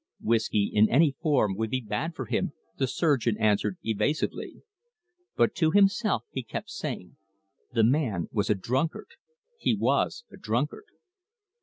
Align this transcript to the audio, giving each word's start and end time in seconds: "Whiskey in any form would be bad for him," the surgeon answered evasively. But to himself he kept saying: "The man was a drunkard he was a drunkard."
"Whiskey 0.19 0.67
in 0.73 0.89
any 0.89 1.15
form 1.21 1.55
would 1.57 1.69
be 1.69 1.79
bad 1.87 2.15
for 2.15 2.25
him," 2.25 2.53
the 2.77 2.87
surgeon 2.87 3.37
answered 3.39 3.77
evasively. 3.83 4.63
But 5.35 5.53
to 5.57 5.69
himself 5.69 6.23
he 6.31 6.41
kept 6.41 6.71
saying: 6.71 7.17
"The 7.73 7.83
man 7.83 8.27
was 8.31 8.49
a 8.49 8.55
drunkard 8.55 9.09
he 9.59 9.75
was 9.75 10.23
a 10.31 10.37
drunkard." 10.37 10.85